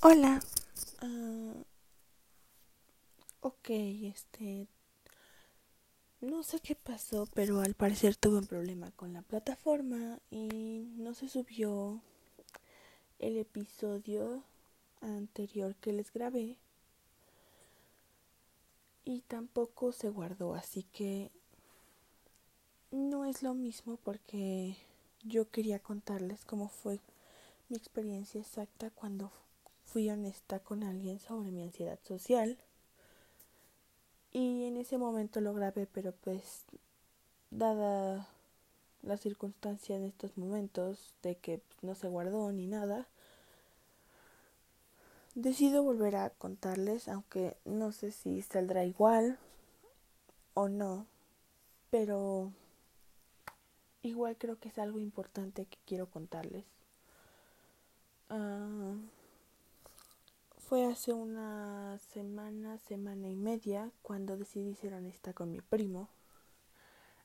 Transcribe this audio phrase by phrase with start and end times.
[0.00, 0.40] Hola.
[1.00, 1.54] Ah,
[3.40, 4.68] ok, este...
[6.20, 11.14] No sé qué pasó, pero al parecer tuve un problema con la plataforma y no
[11.14, 12.00] se subió
[13.18, 14.44] el episodio
[15.00, 16.58] anterior que les grabé
[19.04, 21.32] y tampoco se guardó, así que
[22.92, 24.76] no es lo mismo porque
[25.24, 27.00] yo quería contarles cómo fue
[27.68, 29.32] mi experiencia exacta cuando
[29.92, 32.58] fui honesta con alguien sobre mi ansiedad social.
[34.32, 36.64] Y en ese momento lo grabé, pero pues
[37.50, 38.28] dada
[39.02, 43.08] la circunstancia en estos momentos de que no se guardó ni nada,
[45.34, 49.38] decido volver a contarles, aunque no sé si saldrá igual
[50.54, 51.06] o no,
[51.90, 52.52] pero
[54.02, 56.64] igual creo que es algo importante que quiero contarles.
[58.30, 58.98] Uh,
[60.68, 66.10] fue hace una semana, semana y media, cuando decidí ser honesta con mi primo.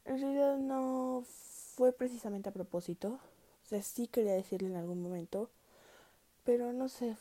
[0.06, 1.26] En realidad no
[1.76, 3.20] fue precisamente a propósito.
[3.66, 5.50] O sea, sí quería decirle en algún momento.
[6.46, 7.18] Pero no sé.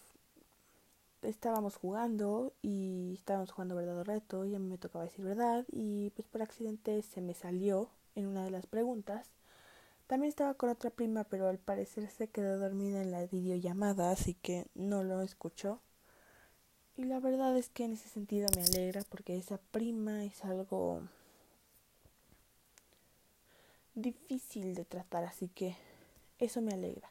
[1.23, 5.65] Estábamos jugando y estábamos jugando verdad o reto y a mí me tocaba decir verdad
[5.73, 9.27] y pues por accidente se me salió en una de las preguntas.
[10.07, 14.35] También estaba con otra prima, pero al parecer se quedó dormida en la videollamada, así
[14.35, 15.81] que no lo escuchó.
[16.97, 21.01] Y la verdad es que en ese sentido me alegra porque esa prima es algo
[23.95, 25.77] difícil de tratar, así que
[26.39, 27.11] eso me alegra.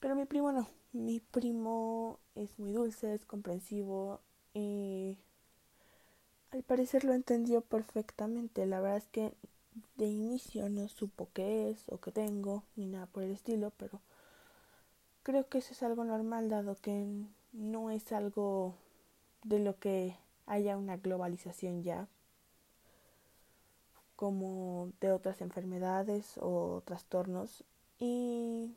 [0.00, 4.20] Pero mi primo no, mi primo es muy dulce, es comprensivo
[4.52, 5.18] y
[6.50, 8.66] al parecer lo entendió perfectamente.
[8.66, 9.32] La verdad es que
[9.96, 14.00] de inicio no supo qué es o qué tengo, ni nada por el estilo, pero
[15.22, 17.06] creo que eso es algo normal dado que
[17.52, 18.74] no es algo
[19.44, 22.08] de lo que haya una globalización ya,
[24.16, 27.64] como de otras enfermedades o trastornos,
[27.98, 28.74] y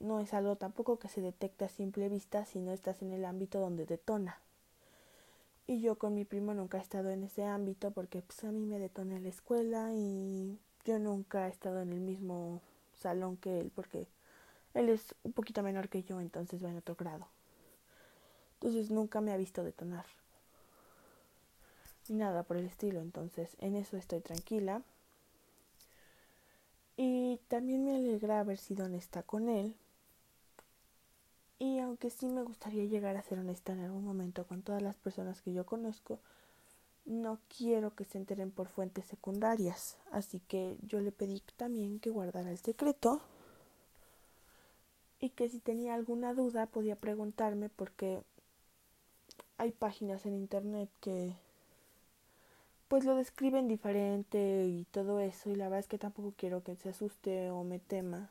[0.00, 3.24] no es algo tampoco que se detecte a simple vista si no estás en el
[3.24, 4.38] ámbito donde detona.
[5.66, 8.64] Y yo con mi primo nunca he estado en ese ámbito porque pues a mí
[8.66, 12.60] me detona en la escuela y yo nunca he estado en el mismo
[12.94, 14.06] salón que él porque
[14.74, 17.26] él es un poquito menor que yo, entonces va en otro grado.
[18.66, 20.06] Entonces nunca me ha visto detonar.
[22.08, 23.00] Ni nada por el estilo.
[23.00, 24.82] Entonces en eso estoy tranquila.
[26.96, 29.76] Y también me alegra haber sido honesta con él.
[31.60, 34.96] Y aunque sí me gustaría llegar a ser honesta en algún momento con todas las
[34.96, 36.18] personas que yo conozco,
[37.04, 39.96] no quiero que se enteren por fuentes secundarias.
[40.10, 43.20] Así que yo le pedí también que guardara el secreto
[45.20, 48.24] y que si tenía alguna duda podía preguntarme porque
[49.58, 51.34] hay páginas en internet que
[52.88, 56.76] pues lo describen diferente y todo eso y la verdad es que tampoco quiero que
[56.76, 58.30] se asuste o me tema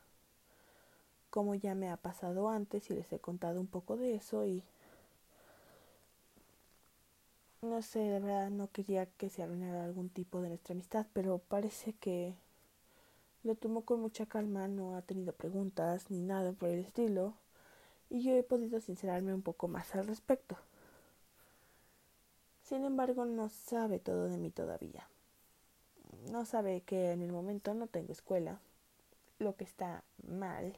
[1.30, 4.64] como ya me ha pasado antes y les he contado un poco de eso y
[7.62, 11.40] no sé, de verdad no quería que se arruinara algún tipo de nuestra amistad, pero
[11.40, 12.36] parece que
[13.44, 17.34] lo tomó con mucha calma, no ha tenido preguntas ni nada por el estilo
[18.10, 20.56] y yo he podido sincerarme un poco más al respecto.
[22.66, 25.08] Sin embargo, no sabe todo de mí todavía.
[26.32, 28.60] No sabe que en el momento no tengo escuela,
[29.38, 30.76] lo que está mal,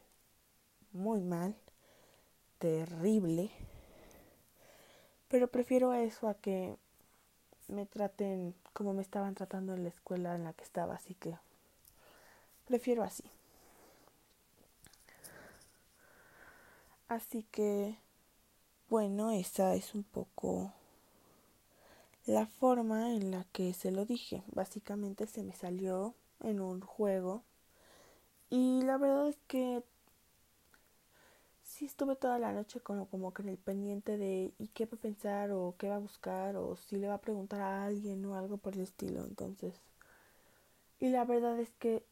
[0.92, 1.56] muy mal,
[2.60, 3.50] terrible.
[5.30, 6.76] Pero prefiero eso a que
[7.70, 11.38] me traten como me estaban tratando en la escuela en la que estaba, así que
[12.66, 13.24] prefiero así.
[17.08, 17.98] Así que,
[18.90, 20.74] bueno, esa es un poco
[22.28, 24.44] la forma en la que se lo dije.
[24.48, 27.44] Básicamente se me salió en un juego
[28.50, 29.84] y la verdad es que
[31.64, 34.98] sí estuve toda la noche como, como que en el pendiente de y qué va
[34.98, 38.26] a pensar o qué va a buscar o si le va a preguntar a alguien
[38.26, 39.26] o algo por el estilo.
[39.26, 39.74] Entonces,
[41.00, 42.04] y la verdad es que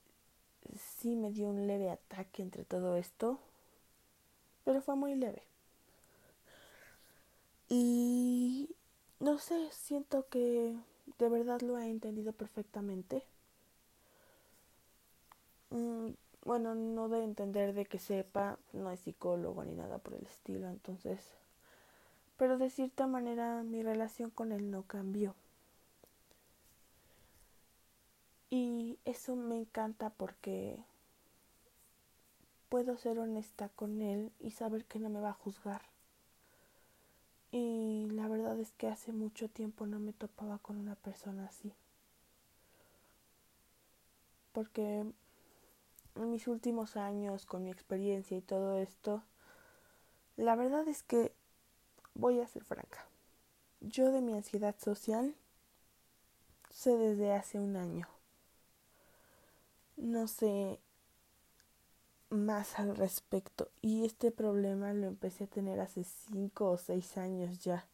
[1.00, 3.40] sí me dio un leve ataque entre todo esto,
[4.64, 5.44] pero fue muy leve.
[7.70, 8.70] Y
[9.36, 10.74] no sé, siento que
[11.18, 13.22] de verdad lo he entendido perfectamente.
[15.72, 16.12] Mm,
[16.46, 20.70] bueno, no de entender de que sepa, no es psicólogo ni nada por el estilo,
[20.70, 21.20] entonces,
[22.38, 25.36] pero de cierta manera mi relación con él no cambió.
[28.50, 30.80] Y eso me encanta porque
[32.70, 35.82] puedo ser honesta con él y saber que no me va a juzgar
[37.58, 41.74] Y la verdad es que hace mucho tiempo no me topaba con una persona así.
[44.52, 45.06] Porque
[46.16, 49.24] en mis últimos años, con mi experiencia y todo esto,
[50.36, 51.32] la verdad es que
[52.14, 53.08] voy a ser franca.
[53.80, 55.34] Yo de mi ansiedad social
[56.72, 58.10] sé desde hace un año.
[59.96, 60.82] No sé
[62.30, 67.60] más al respecto y este problema lo empecé a tener hace cinco o seis años
[67.60, 67.88] ya.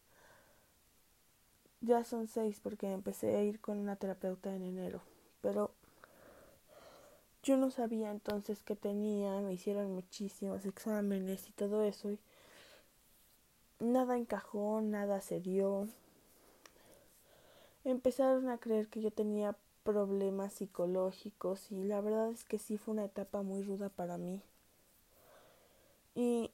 [1.82, 5.02] Ya son seis porque empecé a ir con una terapeuta en enero,
[5.42, 5.72] pero
[7.44, 12.20] yo no sabía entonces qué tenía, me hicieron muchísimos exámenes y todo eso y
[13.80, 15.88] nada encajó, nada se dio.
[17.84, 22.94] Empezaron a creer que yo tenía problemas psicológicos y la verdad es que sí fue
[22.94, 24.42] una etapa muy ruda para mí.
[26.16, 26.52] Y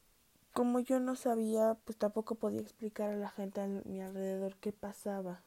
[0.54, 4.72] como yo no sabía, pues tampoco podía explicar a la gente a mi alrededor qué
[4.72, 5.42] pasaba.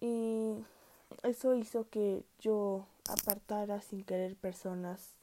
[0.00, 0.56] Y
[1.22, 5.14] eso hizo que yo apartara sin querer personas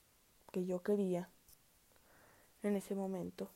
[0.51, 1.29] que yo quería
[2.63, 3.49] en ese momento.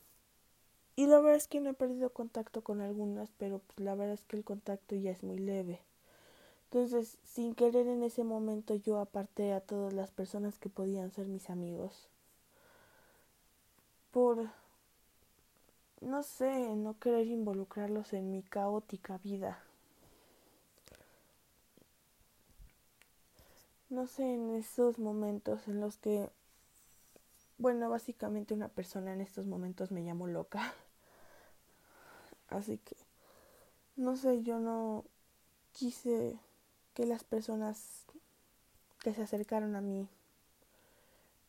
[0.96, 4.14] Y la verdad es que no he perdido contacto con algunas, pero pues la verdad
[4.14, 5.80] es que el contacto ya es muy leve.
[6.70, 11.26] Entonces, sin querer en ese momento yo aparté a todas las personas que podían ser
[11.28, 12.08] mis amigos.
[14.10, 14.50] Por,
[16.00, 19.62] no sé, no querer involucrarlos en mi caótica vida.
[23.88, 26.28] No sé, en esos momentos en los que,
[27.58, 30.74] bueno, básicamente una persona en estos momentos me llamo loca.
[32.48, 32.96] Así que,
[33.94, 35.04] no sé, yo no
[35.72, 36.40] quise
[36.96, 38.06] que las personas
[39.00, 40.08] que se acercaron a mí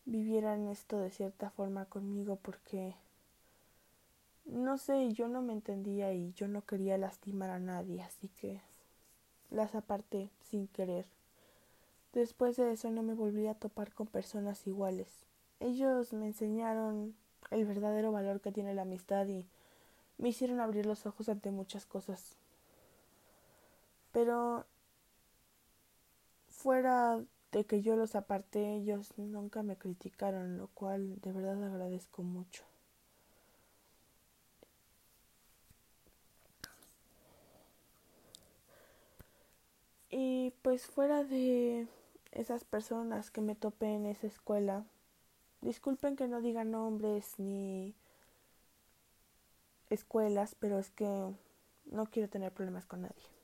[0.03, 2.95] vivieran esto de cierta forma conmigo porque
[4.43, 8.59] no sé, yo no me entendía y yo no quería lastimar a nadie, así que
[9.49, 11.05] las aparté sin querer.
[12.11, 15.07] Después de eso no me volví a topar con personas iguales.
[15.61, 17.15] Ellos me enseñaron
[17.51, 19.45] el verdadero valor que tiene la amistad y
[20.17, 22.35] me hicieron abrir los ojos ante muchas cosas.
[24.11, 24.65] Pero
[26.67, 27.23] fuera
[27.53, 32.65] de que yo los aparté, ellos nunca me criticaron, lo cual de verdad agradezco mucho.
[40.09, 41.87] Y pues fuera de
[42.33, 44.83] esas personas que me topé en esa escuela,
[45.61, 47.95] disculpen que no diga nombres ni
[49.89, 51.33] escuelas, pero es que
[51.85, 53.36] no quiero tener problemas con nadie.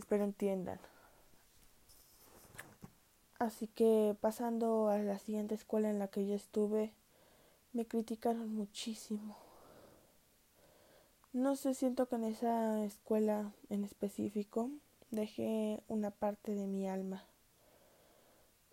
[0.00, 0.80] Espero entiendan.
[3.38, 6.94] Así que pasando a la siguiente escuela en la que yo estuve,
[7.74, 9.36] me criticaron muchísimo.
[11.34, 14.70] No sé, siento que en esa escuela en específico
[15.10, 17.26] dejé una parte de mi alma.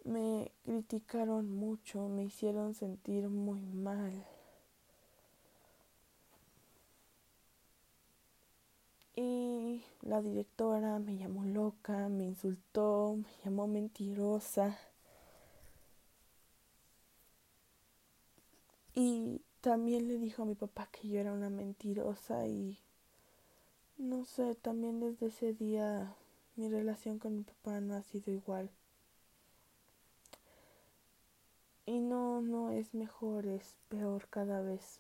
[0.06, 4.26] Me criticaron mucho, me hicieron sentir muy mal.
[9.18, 9.77] Y
[10.08, 14.80] la directora me llamó loca, me insultó, me llamó mentirosa.
[18.96, 22.80] Y también le dijo a mi papá que yo era una mentirosa y
[23.98, 26.16] no sé, también desde ese día
[26.56, 28.70] mi relación con mi papá no ha sido igual.
[31.86, 35.00] Y no, no es mejor, es peor cada vez.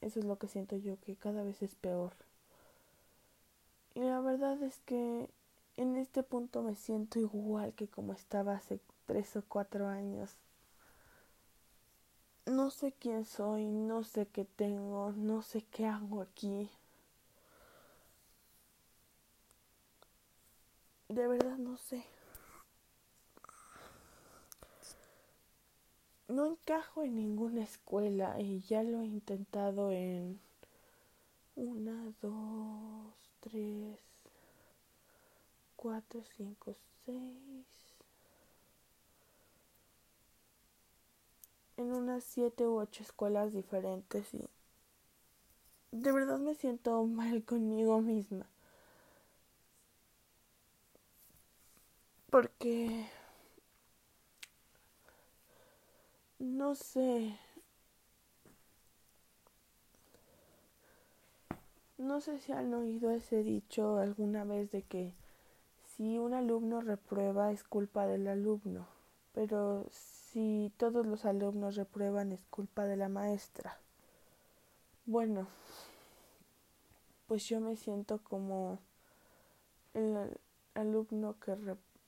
[0.00, 2.12] Eso es lo que siento yo, que cada vez es peor.
[3.98, 5.28] Y la verdad es que
[5.76, 10.36] en este punto me siento igual que como estaba hace tres o cuatro años.
[12.46, 16.70] No sé quién soy, no sé qué tengo, no sé qué hago aquí.
[21.08, 22.04] De verdad no sé.
[26.28, 30.38] No encajo en ninguna escuela y ya lo he intentado en
[31.56, 33.98] una, dos, tres,
[35.76, 36.74] cuatro, cinco,
[37.06, 37.64] seis.
[41.78, 44.46] En unas siete u ocho escuelas diferentes y
[45.90, 48.46] de verdad me siento mal conmigo misma.
[52.30, 52.74] Porque
[56.38, 57.38] no sé,
[61.98, 65.14] No sé si han oído ese dicho alguna vez de que
[65.96, 68.86] si un alumno reprueba es culpa del alumno,
[69.32, 73.80] pero si todos los alumnos reprueban es culpa de la maestra.
[75.06, 75.48] Bueno,
[77.26, 78.78] pues yo me siento como
[79.92, 80.38] el
[80.74, 81.56] alumno que,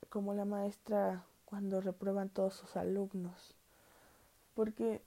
[0.07, 3.57] como la maestra cuando reprueban todos sus alumnos.
[4.55, 5.01] Porque,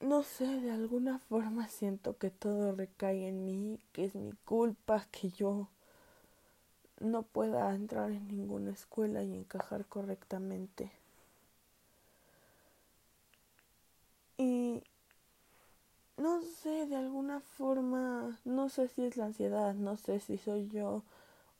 [0.00, 5.04] no sé, de alguna forma siento que todo recae en mí, que es mi culpa,
[5.10, 5.68] que yo
[6.98, 10.90] no pueda entrar en ninguna escuela y encajar correctamente.
[14.38, 14.82] Y
[16.16, 20.66] no sé, de alguna forma, no sé si es la ansiedad, no sé si soy
[20.68, 21.04] yo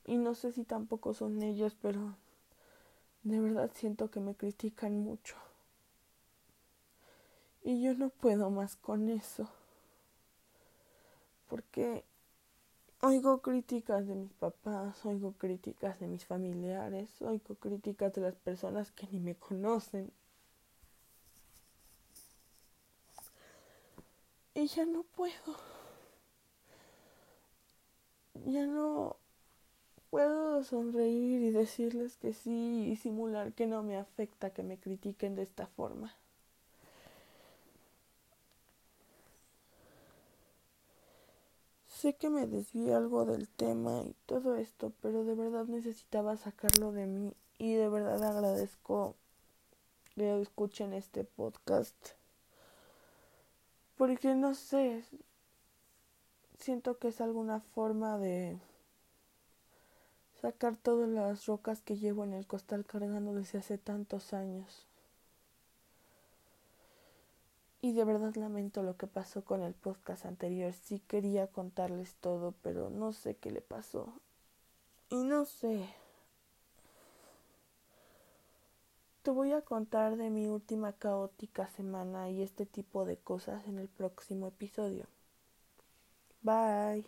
[0.05, 2.15] y no sé si tampoco son ellos, pero
[3.23, 5.35] de verdad siento que me critican mucho.
[7.65, 9.49] Y yo no puedo más con eso.
[11.49, 12.03] Porque
[13.01, 18.91] oigo críticas de mis papás, oigo críticas de mis familiares, oigo críticas de las personas
[18.91, 20.11] que ni me conocen.
[24.53, 25.57] Y ya no puedo.
[28.45, 29.17] Ya no
[30.11, 35.33] puedo sonreír y decirles que sí y simular que no me afecta que me critiquen
[35.33, 36.15] de esta forma.
[42.05, 46.91] Sé que me desvié algo del tema y todo esto, pero de verdad necesitaba sacarlo
[46.91, 49.15] de mí y de verdad agradezco
[50.13, 51.95] que escuchen este podcast.
[53.97, 55.03] Porque no sé,
[56.59, 58.59] siento que es alguna forma de
[60.43, 64.85] sacar todas las rocas que llevo en el costal cargando desde hace tantos años.
[67.85, 70.73] Y de verdad lamento lo que pasó con el podcast anterior.
[70.73, 74.11] Sí quería contarles todo, pero no sé qué le pasó.
[75.09, 75.87] Y no sé.
[79.21, 83.77] Te voy a contar de mi última caótica semana y este tipo de cosas en
[83.77, 85.05] el próximo episodio.
[86.41, 87.05] Bye.